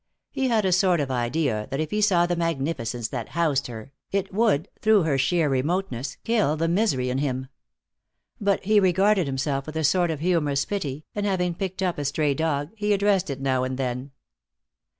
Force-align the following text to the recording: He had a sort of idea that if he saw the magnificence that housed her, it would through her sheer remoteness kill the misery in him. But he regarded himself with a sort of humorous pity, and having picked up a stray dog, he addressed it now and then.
He 0.31 0.47
had 0.47 0.65
a 0.65 0.71
sort 0.71 0.99
of 0.99 1.11
idea 1.11 1.67
that 1.69 1.79
if 1.79 1.91
he 1.91 2.01
saw 2.01 2.25
the 2.25 2.35
magnificence 2.35 3.07
that 3.09 3.29
housed 3.37 3.67
her, 3.67 3.93
it 4.11 4.33
would 4.33 4.67
through 4.81 5.03
her 5.03 5.19
sheer 5.19 5.47
remoteness 5.47 6.17
kill 6.23 6.57
the 6.57 6.67
misery 6.67 7.11
in 7.11 7.19
him. 7.19 7.49
But 8.39 8.65
he 8.65 8.79
regarded 8.79 9.27
himself 9.27 9.67
with 9.67 9.75
a 9.75 9.83
sort 9.83 10.09
of 10.09 10.19
humorous 10.19 10.65
pity, 10.65 11.05
and 11.13 11.27
having 11.27 11.53
picked 11.53 11.83
up 11.83 11.99
a 11.99 12.05
stray 12.05 12.33
dog, 12.33 12.71
he 12.75 12.93
addressed 12.93 13.29
it 13.29 13.41
now 13.41 13.63
and 13.63 13.77
then. 13.77 14.09